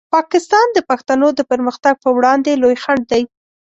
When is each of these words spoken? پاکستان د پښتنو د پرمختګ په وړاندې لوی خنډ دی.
پاکستان 0.15 0.67
د 0.73 0.77
پښتنو 0.89 1.27
د 1.35 1.39
پرمختګ 1.51 1.95
په 2.03 2.09
وړاندې 2.17 2.59
لوی 2.61 2.75
خنډ 2.83 3.03
دی. 3.11 3.23